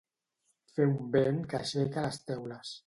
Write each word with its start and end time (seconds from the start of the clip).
Fer 0.77 0.87
un 0.93 0.97
vent 1.17 1.39
que 1.53 1.61
aixeca 1.61 2.09
les 2.11 2.23
teules. 2.33 2.79